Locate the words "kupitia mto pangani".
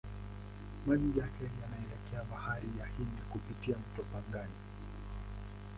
3.29-4.53